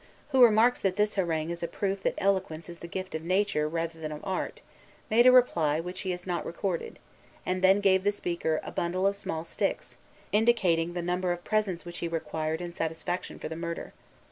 Ragueneau, 0.01 0.31
who 0.39 0.45
remarks 0.47 0.81
that 0.81 0.95
this 0.95 1.13
harangue 1.13 1.51
is 1.51 1.61
a 1.61 1.67
proof 1.67 2.01
that 2.01 2.15
eloquence 2.17 2.67
is 2.69 2.79
the 2.79 2.87
gift 2.87 3.13
of 3.13 3.21
Nature 3.23 3.69
rather 3.69 3.99
than 3.99 4.11
of 4.11 4.21
Art, 4.23 4.63
made 5.11 5.27
a 5.27 5.31
reply, 5.31 5.79
which 5.79 5.99
he 5.99 6.09
has 6.09 6.25
not 6.25 6.43
recorded, 6.43 6.97
and 7.45 7.61
then 7.63 7.81
gave 7.81 8.03
the 8.03 8.11
speaker 8.11 8.59
a 8.63 8.71
bundle 8.71 9.05
of 9.05 9.15
small 9.15 9.43
sticks, 9.43 9.97
indicating 10.31 10.93
the 10.93 11.03
number 11.03 11.31
of 11.31 11.43
presents 11.43 11.85
which 11.85 11.99
he 11.99 12.07
required 12.07 12.61
in 12.61 12.73
satisfaction 12.73 13.37
for 13.37 13.47
the 13.47 13.55
murder. 13.55 13.93